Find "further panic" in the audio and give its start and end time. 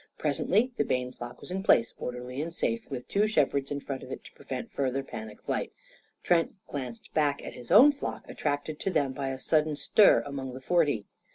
4.71-5.43